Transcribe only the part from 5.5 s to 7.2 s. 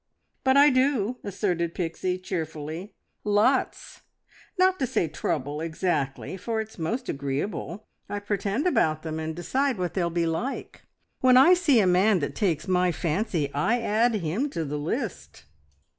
exactly, for it's most